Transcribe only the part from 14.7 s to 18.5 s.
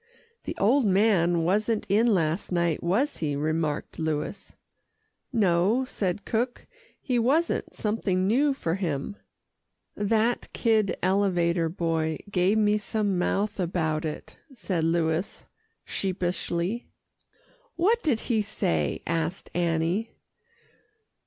Louis sheepishly. "What did he